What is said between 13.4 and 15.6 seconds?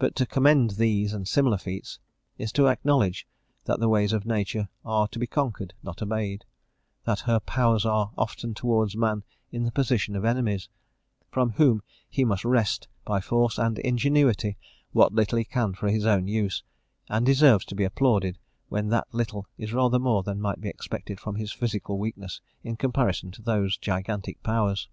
and ingenuity, what little he